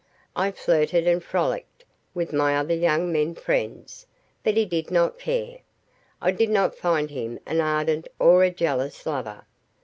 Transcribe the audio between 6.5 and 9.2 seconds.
find him an ardent or a jealous